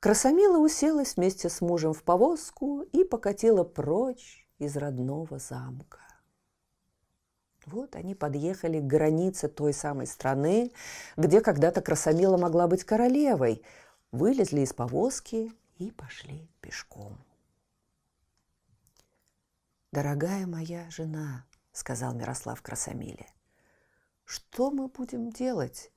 Красомила 0.00 0.56
уселась 0.56 1.16
вместе 1.16 1.50
с 1.50 1.60
мужем 1.60 1.92
в 1.92 2.02
повозку 2.02 2.80
и 2.80 3.04
покатила 3.04 3.64
прочь 3.64 4.48
из 4.58 4.78
родного 4.78 5.38
замка. 5.38 5.98
Вот 7.66 7.94
они 7.94 8.14
подъехали 8.14 8.80
к 8.80 8.86
границе 8.86 9.48
той 9.48 9.74
самой 9.74 10.06
страны, 10.06 10.72
где 11.18 11.42
когда-то 11.42 11.82
Красомила 11.82 12.38
могла 12.38 12.66
быть 12.66 12.84
королевой, 12.84 13.62
вылезли 14.10 14.60
из 14.60 14.72
повозки 14.72 15.52
и 15.76 15.90
пошли 15.90 16.48
пешком. 16.62 17.18
«Дорогая 19.92 20.46
моя 20.46 20.88
жена»,— 20.88 21.44
сказал 21.72 22.14
Мирослав 22.14 22.62
Красомиле,— 22.62 23.26
«что 24.30 24.70
мы 24.70 24.86
будем 24.86 25.30
делать? 25.30 25.90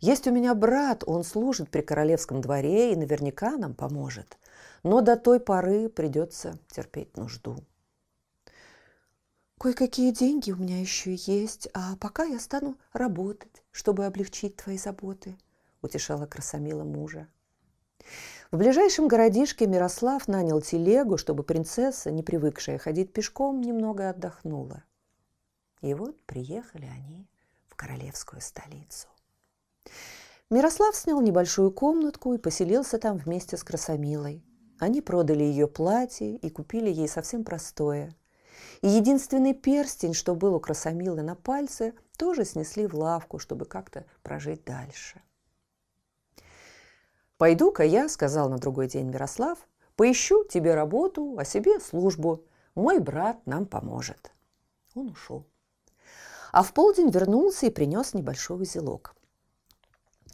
Есть 0.00 0.26
у 0.26 0.32
меня 0.32 0.54
брат, 0.54 1.04
он 1.06 1.22
служит 1.22 1.68
при 1.68 1.82
королевском 1.82 2.40
дворе 2.40 2.94
и 2.94 2.96
наверняка 2.96 3.58
нам 3.58 3.74
поможет, 3.74 4.38
но 4.82 5.02
до 5.02 5.16
той 5.16 5.38
поры 5.38 5.90
придется 5.90 6.58
терпеть 6.68 7.14
нужду». 7.18 7.58
Кое-какие 9.60 10.12
деньги 10.12 10.50
у 10.50 10.56
меня 10.56 10.80
еще 10.80 11.14
есть, 11.14 11.68
а 11.74 11.96
пока 11.96 12.24
я 12.24 12.40
стану 12.40 12.78
работать, 12.94 13.62
чтобы 13.70 14.06
облегчить 14.06 14.56
твои 14.56 14.78
заботы, 14.78 15.36
утешала 15.82 16.24
красомила 16.24 16.84
мужа. 16.84 17.28
В 18.50 18.56
ближайшем 18.56 19.08
городишке 19.08 19.66
Мирослав 19.66 20.26
нанял 20.26 20.62
телегу, 20.62 21.18
чтобы 21.18 21.42
принцесса, 21.42 22.10
не 22.10 22.22
привыкшая 22.22 22.78
ходить 22.78 23.12
пешком, 23.12 23.60
немного 23.60 24.08
отдохнула. 24.08 24.84
И 25.82 25.92
вот 25.92 26.18
приехали 26.24 26.86
они 26.86 27.26
в 27.74 27.76
королевскую 27.76 28.40
столицу. 28.40 29.08
Мирослав 30.48 30.94
снял 30.94 31.20
небольшую 31.20 31.72
комнатку 31.72 32.32
и 32.32 32.38
поселился 32.38 32.98
там 32.98 33.18
вместе 33.18 33.56
с 33.56 33.64
Красомилой. 33.64 34.44
Они 34.78 35.02
продали 35.02 35.42
ее 35.42 35.66
платье 35.66 36.36
и 36.36 36.48
купили 36.48 36.90
ей 36.90 37.08
совсем 37.08 37.44
простое– 37.44 38.14
и 38.82 38.88
единственный 38.88 39.54
перстень, 39.54 40.14
что 40.14 40.34
был 40.34 40.54
у 40.54 40.60
красомилы 40.60 41.22
на 41.22 41.34
пальце, 41.34 41.94
тоже 42.16 42.44
снесли 42.44 42.86
в 42.86 42.94
лавку, 42.94 43.38
чтобы 43.38 43.64
как-то 43.64 44.04
прожить 44.22 44.64
дальше. 44.64 45.22
«Пойду-ка 47.36 47.82
я»,— 47.82 48.08
сказал 48.10 48.48
на 48.48 48.58
другой 48.58 48.88
день 48.88 49.08
Мирослав, 49.08 49.58
«поищу 49.96 50.44
тебе 50.44 50.74
работу, 50.74 51.36
а 51.38 51.44
себе 51.44 51.80
службу. 51.80 52.44
Мой 52.74 52.98
брат 52.98 53.44
нам 53.46 53.66
поможет». 53.66 54.32
Он 54.94 55.08
ушел. 55.08 55.46
А 56.54 56.62
в 56.62 56.72
полдень 56.72 57.10
вернулся 57.10 57.66
и 57.66 57.70
принес 57.70 58.14
небольшой 58.14 58.62
узелок. 58.62 59.16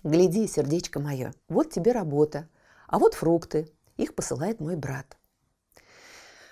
«Гляди, 0.02 0.46
сердечко 0.46 1.00
мое, 1.00 1.32
вот 1.48 1.70
тебе 1.70 1.92
работа, 1.92 2.46
а 2.88 2.98
вот 2.98 3.14
фрукты. 3.14 3.72
Их 3.96 4.14
посылает 4.14 4.60
мой 4.60 4.76
брат. 4.76 5.16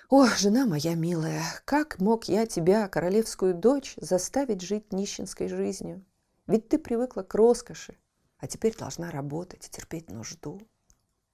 О, 0.08 0.24
жена 0.24 0.64
моя 0.64 0.94
милая, 0.94 1.42
как 1.66 1.98
мог 1.98 2.24
я 2.30 2.46
тебя, 2.46 2.88
королевскую 2.88 3.52
дочь, 3.52 3.92
заставить 3.98 4.62
жить 4.62 4.90
нищенской 4.90 5.48
жизнью? 5.48 6.02
Ведь 6.46 6.70
ты 6.70 6.78
привыкла 6.78 7.20
к 7.20 7.34
роскоши, 7.34 7.94
а 8.38 8.46
теперь 8.46 8.74
должна 8.74 9.10
работать 9.10 9.66
и 9.66 9.70
терпеть 9.70 10.08
нужду. 10.08 10.62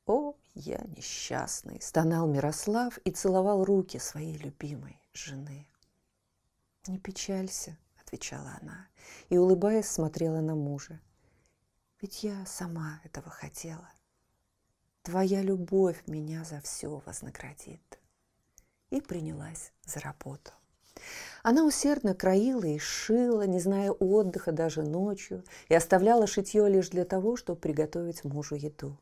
О, 0.07 0.35
я 0.55 0.81
несчастный, 0.97 1.81
стонал 1.81 2.27
Мирослав 2.27 2.99
и 3.05 3.13
целовал 3.13 3.65
руки 3.65 4.01
своей 4.01 4.37
любимой 4.39 5.01
жены. 5.13 5.69
Не 6.89 6.99
печалься, 6.99 7.79
отвечала 8.15 8.59
она 8.63 8.87
и, 9.29 9.39
улыбаясь, 9.39 9.89
смотрела 9.89 10.41
на 10.41 10.55
мужа. 10.55 11.01
Ведь 12.01 12.23
я 12.23 12.45
сама 12.47 13.01
этого 13.05 13.31
хотела. 13.31 13.89
Твоя 15.03 15.43
любовь 15.43 16.03
меня 16.07 16.45
за 16.45 16.61
все 16.61 17.03
вознаградит 17.05 17.99
и 18.91 19.01
принялась 19.01 19.73
за 19.85 20.01
работу. 20.01 20.53
Она 21.43 21.65
усердно 21.65 22.15
краила 22.15 22.65
и 22.65 22.79
шила, 22.79 23.47
не 23.47 23.59
зная 23.59 23.91
отдыха 23.91 24.53
даже 24.53 24.83
ночью, 24.83 25.45
и 25.69 25.75
оставляла 25.75 26.27
шитье 26.27 26.69
лишь 26.69 26.91
для 26.91 27.05
того, 27.05 27.37
чтобы 27.37 27.61
приготовить 27.61 28.25
мужу 28.25 28.55
еду. 28.55 28.97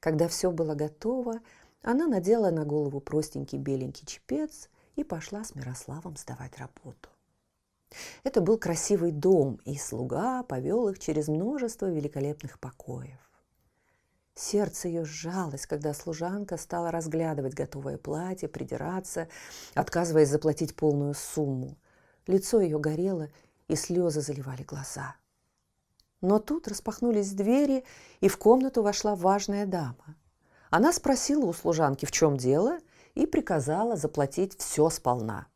Когда 0.00 0.26
все 0.26 0.50
было 0.50 0.74
готово, 0.74 1.40
она 1.82 2.06
надела 2.06 2.50
на 2.50 2.64
голову 2.64 3.00
простенький 3.00 3.58
беленький 3.58 4.06
чепец 4.06 4.70
и 4.96 5.04
пошла 5.04 5.44
с 5.44 5.54
Мирославом 5.54 6.16
сдавать 6.16 6.58
работу. 6.58 7.10
Это 8.22 8.40
был 8.40 8.58
красивый 8.58 9.12
дом, 9.12 9.60
и 9.64 9.76
слуга 9.76 10.42
повел 10.42 10.88
их 10.88 10.98
через 10.98 11.28
множество 11.28 11.86
великолепных 11.86 12.58
покоев. 12.60 13.18
Сердце 14.34 14.88
ее 14.88 15.04
сжалось, 15.04 15.66
когда 15.66 15.92
служанка 15.92 16.56
стала 16.58 16.92
разглядывать 16.92 17.54
готовое 17.54 17.98
платье, 17.98 18.48
придираться, 18.48 19.28
отказываясь 19.74 20.28
заплатить 20.28 20.76
полную 20.76 21.14
сумму. 21.14 21.76
Лицо 22.26 22.60
ее 22.60 22.78
горело, 22.78 23.28
и 23.66 23.74
слезы 23.74 24.20
заливали 24.20 24.62
глаза. 24.62 25.16
Но 26.20 26.38
тут 26.38 26.68
распахнулись 26.68 27.32
двери, 27.32 27.84
и 28.20 28.28
в 28.28 28.38
комнату 28.38 28.82
вошла 28.82 29.16
важная 29.16 29.66
дама. 29.66 30.16
Она 30.70 30.92
спросила 30.92 31.46
у 31.46 31.52
служанки, 31.52 32.06
в 32.06 32.12
чем 32.12 32.36
дело, 32.36 32.78
и 33.14 33.26
приказала 33.26 33.96
заплатить 33.96 34.58
все 34.58 34.88
сполна. 34.90 35.46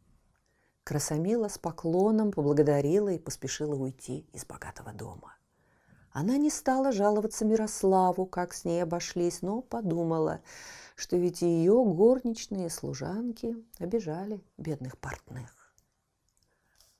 Красомила 0.85 1.49
с 1.49 1.59
поклоном 1.59 2.33
поблагодарила 2.33 3.11
и 3.11 3.19
поспешила 3.19 3.75
уйти 3.75 4.27
из 4.33 4.45
богатого 4.45 4.93
дома. 4.93 5.37
Она 6.11 6.37
не 6.37 6.51
стала 6.51 6.93
жаловаться 6.93 7.45
Мирославу, 7.45 8.27
как 8.27 8.53
с 8.53 8.65
ней 8.65 8.83
обошлись, 8.83 9.43
но 9.43 9.63
подумала, 9.63 10.41
что 10.97 11.17
ведь 11.17 11.43
ее 11.43 11.85
горничные 11.85 12.69
служанки 12.69 13.57
обижали 13.79 14.43
бедных 14.59 14.99
портных. 14.99 15.73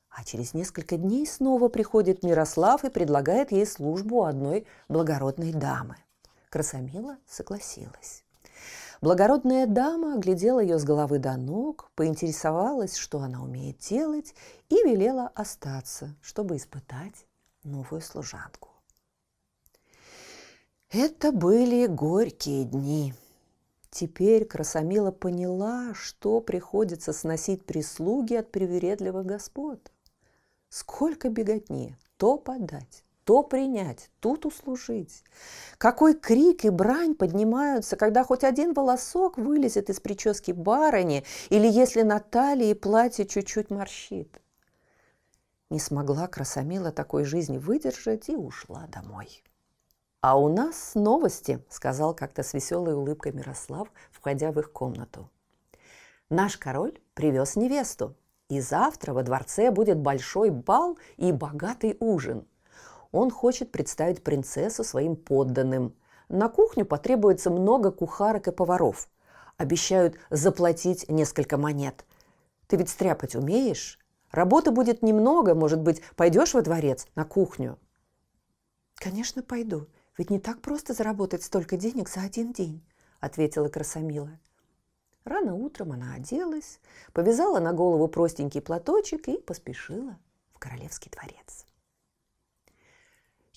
А 0.09 0.25
через 0.25 0.55
несколько 0.55 0.97
дней 0.97 1.27
снова 1.27 1.69
приходит 1.69 2.23
Мирослав 2.23 2.85
и 2.85 2.91
предлагает 2.91 3.51
ей 3.51 3.67
службу 3.67 4.25
одной 4.25 4.67
благородной 4.89 5.53
дамы. 5.53 5.97
Красомила 6.51 7.17
согласилась. 7.27 8.25
Благородная 9.03 9.67
дама 9.67 10.15
оглядела 10.15 10.61
ее 10.61 10.79
с 10.79 10.85
головы 10.85 11.19
до 11.19 11.37
ног, 11.37 11.91
поинтересовалась, 11.97 12.97
что 12.97 13.19
она 13.19 13.43
умеет 13.43 13.79
делать, 13.79 14.33
и 14.69 14.77
велела 14.77 15.27
остаться, 15.35 16.15
чтобы 16.23 16.57
испытать 16.57 17.27
новую 17.65 18.01
служанку. 18.01 18.69
Это 20.89 21.33
были 21.33 21.87
горькие 21.87 22.65
дни. 22.65 23.13
Теперь 23.91 24.45
Красомила 24.45 25.11
поняла, 25.11 25.95
что 25.95 26.41
приходится 26.41 27.13
сносить 27.13 27.65
прислуги 27.65 28.35
от 28.35 28.53
привередливых 28.53 29.27
господ. 29.27 29.91
Сколько 30.69 31.29
беготни, 31.29 31.97
то 32.19 32.39
подать, 32.39 33.05
то 33.25 33.43
принять, 33.43 34.11
тут 34.21 34.47
услужить. 34.47 35.25
Какой 35.79 36.15
крик 36.15 36.65
и 36.65 36.71
брань 36.71 37.15
поднимаются, 37.15 37.97
когда 37.97 38.25
хоть 38.25 38.45
один 38.45 38.73
волосок 38.73 39.39
вылезет 39.39 39.91
из 39.91 40.01
прически 40.01 40.53
барыни 40.53 41.25
или 41.51 41.69
если 41.69 42.03
на 42.03 42.19
талии 42.19 42.75
платье 42.75 43.27
чуть-чуть 43.27 43.71
морщит. 43.71 44.41
Не 45.71 45.79
смогла 45.79 46.27
Красомила 46.27 46.93
такой 46.93 47.25
жизни 47.25 47.59
выдержать 47.59 48.29
и 48.29 48.37
ушла 48.37 48.87
домой. 48.89 49.43
«А 50.21 50.39
у 50.39 50.49
нас 50.49 50.93
новости»,– 50.95 51.65
сказал 51.69 52.15
как-то 52.15 52.43
с 52.43 52.55
веселой 52.55 52.95
улыбкой 52.95 53.33
Мирослав, 53.33 53.89
входя 54.13 54.53
в 54.53 54.59
их 54.61 54.71
комнату. 54.71 55.29
«Наш 56.31 56.57
король 56.57 57.01
привез 57.15 57.57
невесту, 57.57 58.15
и 58.49 58.61
завтра 58.61 59.15
во 59.15 59.23
дворце 59.23 59.71
будет 59.71 59.99
большой 59.99 60.51
бал 60.51 60.99
и 61.17 61.33
богатый 61.33 61.97
ужин. 62.01 62.47
Он 63.13 63.31
хочет 63.31 63.71
представить 63.71 64.25
принцессу 64.25 64.83
своим 64.83 65.17
подданным. 65.17 65.95
На 66.29 66.49
кухню 66.49 66.85
потребуется 66.85 67.51
много 67.51 67.91
кухарок 67.93 68.49
и 68.49 68.53
поваров. 68.53 69.09
Обещают 69.57 70.17
заплатить 70.31 71.09
несколько 71.09 71.57
монет. 71.57 72.05
Ты 72.67 72.77
ведь 72.77 72.89
стряпать 72.89 73.37
умеешь? 73.37 73.99
Работы 74.31 74.71
будет 74.71 75.03
немного, 75.03 75.55
может 75.55 75.81
быть, 75.81 76.03
пойдешь 76.17 76.55
во 76.55 76.63
дворец 76.63 77.07
на 77.15 77.25
кухню?» 77.25 77.79
«Конечно, 78.95 79.43
пойду», 79.43 79.87
ведь 80.19 80.31
не 80.31 80.39
так 80.39 80.61
просто 80.61 80.95
заработать 80.95 81.43
столько 81.43 81.77
денег 81.77 82.09
за 82.09 82.23
один 82.23 82.53
день»,– 82.53 82.85
ответила 83.21 83.69
Красомила. 83.69 84.39
Рано 85.25 85.55
утром 85.55 85.93
она 85.93 86.15
оделась, 86.15 86.81
повязала 87.13 87.61
на 87.61 87.73
голову 87.73 88.09
простенький 88.09 88.61
платочек 88.61 89.29
и 89.29 89.39
поспешила 89.39 90.19
в 90.53 90.59
королевский 90.59 91.11
дворец. 91.11 91.67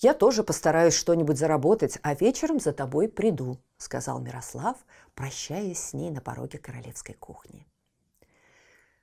«Я 0.05 0.13
тоже 0.13 0.43
постараюсь 0.43 0.93
что-нибудь 0.93 1.39
заработать, 1.39 1.97
а 2.03 2.13
вечером 2.13 2.59
за 2.59 2.73
тобой 2.73 3.09
приду»,– 3.09 3.57
сказал 3.77 4.19
Мирослав, 4.19 4.77
прощаясь 5.15 5.79
с 5.79 5.93
ней 5.93 6.11
на 6.11 6.21
пороге 6.21 6.59
королевской 6.59 7.15
кухни. 7.15 7.65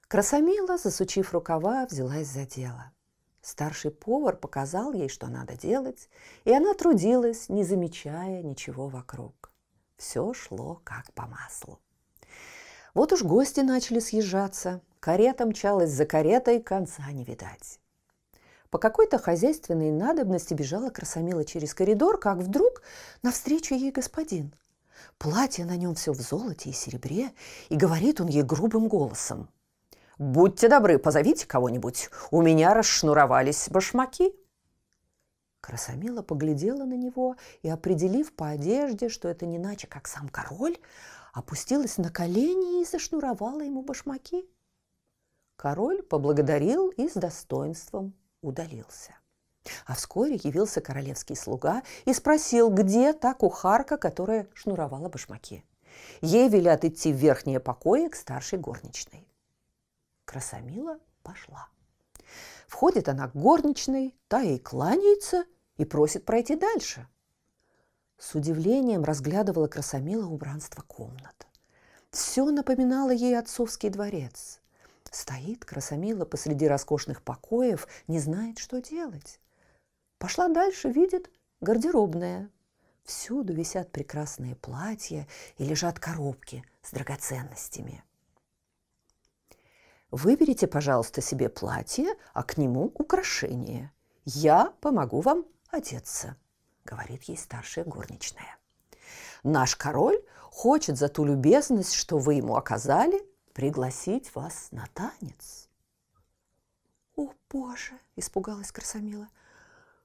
Красомила, 0.07 0.79
засучив 0.79 1.33
рукава, 1.33 1.87
взялась 1.87 2.29
за 2.29 2.47
дело– 2.47 2.93
Старший 3.41 3.91
повар 3.91 4.37
показал 4.37 4.93
ей, 4.93 5.09
что 5.09 5.27
надо 5.27 5.57
делать, 5.57 6.09
и 6.45 6.53
она 6.53 6.73
трудилась, 6.75 7.49
не 7.49 7.65
замечая 7.65 8.41
ничего 8.41 8.87
вокруг. 8.87 9.53
Все 9.97 10.33
шло 10.33 10.81
как 10.85 11.12
по 11.15 11.27
маслу. 11.27 11.81
Вот 12.95 13.12
уж 13.12 13.25
гости 13.25 13.59
начали 13.59 13.99
съезжаться. 13.99 14.81
Карета 15.01 15.47
мчалась 15.47 15.91
за 15.91 16.07
каретой, 16.07 16.62
конца 16.62 17.11
не 17.11 17.25
видать. 17.25 17.82
По 18.73 18.79
какой-то 18.79 19.19
хозяйственной 19.19 19.93
надобности 19.93 20.55
бежала 20.55 20.91
Красомила 20.91 21.45
через 21.45 21.75
коридор, 21.75 22.19
как 22.19 22.39
вдруг 22.39 22.83
навстречу 23.23 23.77
ей 23.77 23.93
господин. 23.93 24.53
Платье 25.19 25.65
на 25.65 25.77
нем 25.77 25.95
все 25.95 26.13
в 26.13 26.21
золоте 26.21 26.71
и 26.71 26.73
серебре, 26.73 27.31
и 27.69 27.77
говорит 27.77 28.21
он 28.21 28.27
ей 28.27 28.43
грубым 28.43 28.89
голосом– 28.89 29.49
«Будьте 30.19 30.69
добры, 30.69 30.99
позовите 30.99 31.47
кого-нибудь. 31.49 32.09
У 32.31 32.43
меня 32.43 32.75
расшнуровались 32.75 33.69
башмаки». 33.69 34.33
Красомила 35.61 36.23
поглядела 36.23 36.85
на 36.85 36.95
него 36.95 37.35
и, 37.63 37.69
определив 37.69 38.33
по 38.33 38.51
одежде, 38.51 39.09
что 39.09 39.29
это 39.29 39.47
не 39.47 39.57
иначе, 39.57 39.89
как 39.89 40.07
сам 40.07 40.29
король, 40.29 40.77
опустилась 41.33 41.99
на 41.99 42.11
колени 42.11 42.83
и 42.83 42.85
зашнуровала 42.85 43.63
ему 43.63 43.83
башмаки. 43.83 44.49
Король 45.57 46.05
поблагодарил 46.05 46.91
и 46.91 47.09
с 47.09 47.15
достоинством 47.15 48.15
удалился. 48.43 49.17
А 49.87 49.95
вскоре 49.95 50.35
явился 50.43 50.81
королевский 50.81 51.37
слуга 51.37 51.83
и 52.05 52.13
спросил, 52.13 52.71
где 52.71 53.13
та 53.13 53.33
кухарка, 53.33 53.97
которая 53.97 54.49
шнуровала 54.55 55.09
башмаки. 55.09 55.65
Ей 56.21 56.49
велят 56.49 56.85
идти 56.85 57.13
в 57.13 57.17
верхнее 57.17 57.61
покои 57.61 58.09
к 58.09 58.17
старшей 58.17 58.59
горничной. 58.59 59.27
Красомила 60.25 60.99
пошла. 61.23 61.69
Входит 62.67 63.09
она 63.09 63.29
к 63.29 63.35
горничной, 63.35 64.17
та 64.29 64.41
ей 64.41 64.59
кланяется 64.59 65.45
и 65.77 65.85
просит 65.85 66.25
пройти 66.25 66.57
дальше. 66.57 67.07
С 68.19 68.35
удивлением 68.35 69.05
разглядывала 69.05 69.67
Красомила 69.69 70.27
убранство 70.27 70.83
комнат. 70.83 71.47
Все 72.11 72.45
напоминало 72.51 73.11
ей 73.11 73.39
отцовский 73.39 73.91
дворец. 73.91 74.62
Стоит 75.12 75.64
Красомила 75.64 76.25
посреди 76.25 76.66
роскошных 76.66 77.22
покоев, 77.22 77.87
не 78.09 78.18
знает, 78.18 78.59
что 78.59 78.81
делать. 78.81 79.38
Пошла 80.18 80.48
дальше, 80.48 80.90
видит 80.90 81.31
гардеробная. 81.61 82.51
Всюду 83.05 83.53
висят 83.53 83.92
прекрасные 83.92 84.57
платья 84.57 85.29
и 85.59 85.64
лежат 85.64 86.01
коробки 86.01 86.64
с 86.83 86.90
драгоценностями– 86.90 88.03
Выберите, 90.12 90.66
пожалуйста, 90.66 91.22
себе 91.22 91.48
платье, 91.48 92.14
а 92.35 92.42
к 92.42 92.59
нему 92.59 92.92
украшение. 92.94 93.90
Я 94.27 94.75
помогу 94.83 95.22
вам 95.22 95.46
одеться, 95.70 96.37
говорит 96.85 97.22
ей 97.25 97.38
старшая 97.38 97.87
горничная. 97.87 98.59
Наш 99.42 99.75
король 99.75 100.22
хочет 100.51 100.98
за 100.98 101.09
ту 101.09 101.25
любезность, 101.25 101.94
что 101.94 102.18
вы 102.18 102.35
ему 102.35 102.57
оказали, 102.57 103.27
пригласить 103.53 104.35
вас 104.35 104.69
на 104.71 104.87
танец. 104.95 105.69
О, 107.17 107.33
Боже, 107.51 107.99
испугалась 108.17 108.73
Красомила. 108.73 109.29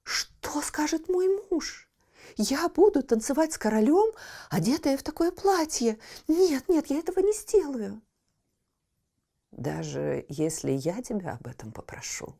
Что 0.03 0.61
скажет 0.61 1.09
мой 1.09 1.27
муж? 1.49 1.89
Я 2.35 2.67
буду 2.69 3.03
танцевать 3.03 3.53
с 3.53 3.57
королем, 3.57 4.13
одетая 4.49 4.97
в 4.97 5.03
такое 5.03 5.31
платье. 5.31 5.97
Нет, 6.27 6.67
нет, 6.67 6.87
я 6.87 6.99
этого 6.99 7.19
не 7.19 7.33
сделаю. 7.33 8.01
Даже 9.51 10.25
если 10.27 10.71
я 10.71 11.01
тебя 11.01 11.33
об 11.33 11.47
этом 11.47 11.71
попрошу, 11.71 12.35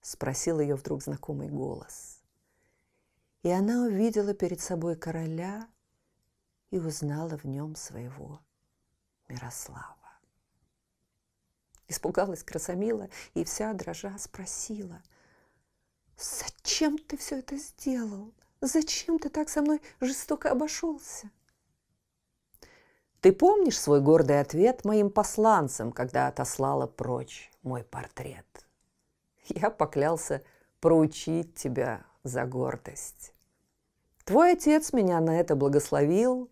спросил 0.00 0.60
ее 0.60 0.76
вдруг 0.76 1.02
знакомый 1.02 1.48
голос. 1.48 2.20
И 3.42 3.50
она 3.50 3.82
увидела 3.82 4.34
перед 4.34 4.60
собой 4.60 4.96
короля 4.96 5.68
и 6.70 6.78
узнала 6.78 7.36
в 7.36 7.44
нем 7.44 7.74
своего 7.74 8.40
Мирослава. 9.28 10.01
Испугалась 11.88 12.42
Красомила 12.42 13.08
и 13.34 13.44
вся 13.44 13.72
дрожа 13.72 14.16
спросила, 14.18 15.02
«Зачем 16.16 16.98
ты 16.98 17.16
все 17.16 17.38
это 17.38 17.56
сделал? 17.56 18.32
Зачем 18.60 19.18
ты 19.18 19.28
так 19.28 19.48
со 19.48 19.62
мной 19.62 19.80
жестоко 20.00 20.50
обошелся?» 20.50 21.30
Ты 23.22 23.30
помнишь 23.30 23.78
свой 23.78 24.00
гордый 24.00 24.40
ответ 24.40 24.84
моим 24.84 25.08
посланцам, 25.08 25.92
когда 25.92 26.26
отослала 26.26 26.88
прочь 26.88 27.52
мой 27.62 27.84
портрет? 27.84 28.66
Я 29.46 29.70
поклялся 29.70 30.42
проучить 30.80 31.54
тебя 31.54 32.04
за 32.24 32.44
гордость. 32.44 33.32
Твой 34.24 34.54
отец 34.54 34.92
меня 34.92 35.20
на 35.20 35.38
это 35.38 35.54
благословил, 35.54 36.50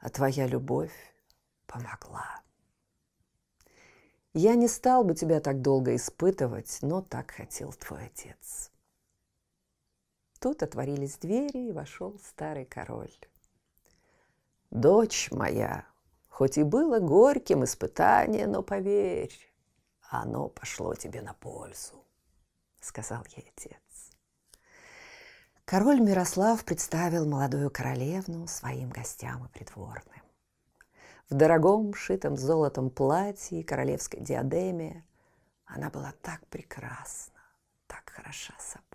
а 0.00 0.08
твоя 0.10 0.48
любовь 0.48 0.92
помогла. 1.68 2.40
Я 4.40 4.54
не 4.54 4.68
стал 4.68 5.02
бы 5.02 5.16
тебя 5.16 5.40
так 5.40 5.62
долго 5.62 5.96
испытывать, 5.96 6.78
но 6.80 7.02
так 7.02 7.32
хотел 7.32 7.72
твой 7.72 8.04
отец. 8.04 8.70
Тут 10.38 10.62
отворились 10.62 11.18
двери, 11.18 11.70
и 11.70 11.72
вошел 11.72 12.16
старый 12.20 12.64
король. 12.64 13.12
Дочь 14.70 15.32
моя, 15.32 15.84
хоть 16.28 16.56
и 16.56 16.62
было 16.62 17.00
горьким 17.00 17.64
испытание, 17.64 18.46
но 18.46 18.62
поверь, 18.62 19.36
оно 20.08 20.46
пошло 20.46 20.94
тебе 20.94 21.20
на 21.20 21.34
пользу, 21.34 22.04
сказал 22.80 23.24
ей 23.36 23.52
отец. 23.56 24.12
Король 25.64 25.98
Мирослав 25.98 26.64
представил 26.64 27.26
молодую 27.26 27.72
королевну 27.72 28.46
своим 28.46 28.90
гостям 28.90 29.46
и 29.46 29.48
придворным. 29.48 30.17
В 31.30 31.34
дорогом, 31.34 31.92
шитом 31.92 32.38
золотом 32.38 32.88
платье 32.88 33.60
и 33.60 33.62
королевской 33.62 34.20
диадеме 34.20 35.04
она 35.66 35.90
была 35.90 36.14
так 36.22 36.46
прекрасна, 36.46 37.40
так 37.86 38.08
хороша 38.08 38.54
собой. 38.58 38.88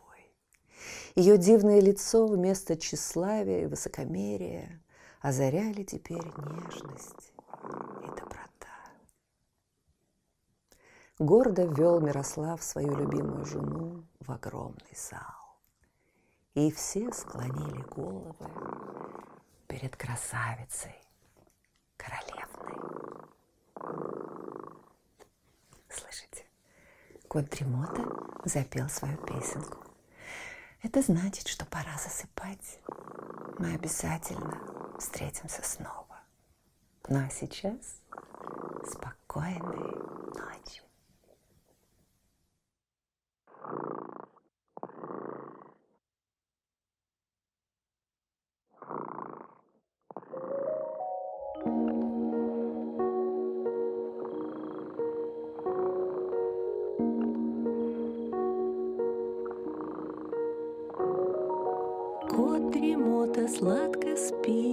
Ее 1.14 1.38
дивное 1.38 1.80
лицо 1.80 2.26
вместо 2.26 2.76
тщеславия 2.76 3.64
и 3.64 3.66
высокомерия 3.68 4.82
озаряли 5.22 5.84
теперь 5.84 6.26
нежность 6.26 7.34
и 8.02 8.08
доброта. 8.08 8.74
Гордо 11.20 11.66
ввел 11.66 12.00
Мирослав 12.02 12.64
свою 12.64 12.96
любимую 12.96 13.46
жену 13.46 14.04
в 14.20 14.32
огромный 14.32 14.96
зал. 14.96 15.60
И 16.56 16.72
все 16.72 17.12
склонили 17.14 17.84
головы 17.96 18.36
перед 19.68 19.96
красавицей, 19.96 21.03
королевной. 22.04 22.76
Слышите? 25.90 26.46
Кот 27.28 27.50
Дремота 27.50 28.04
запел 28.46 28.90
свою 28.90 29.18
песенку. 29.18 29.80
Это 30.82 31.02
значит, 31.02 31.48
что 31.48 31.66
пора 31.66 31.98
засыпать. 31.98 32.80
Мы 33.58 33.74
обязательно 33.74 34.60
встретимся 35.00 35.64
снова. 35.64 36.20
Ну 37.08 37.26
а 37.26 37.30
сейчас 37.30 38.02
спокойной 38.86 39.94
ночи. 40.36 40.82
Сладко 63.64 64.18
спит, 64.18 64.73